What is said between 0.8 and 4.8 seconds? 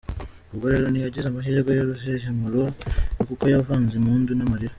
ntiyagize amahirwe y'uruhehemure, kuko yavanze impundu n'amarira.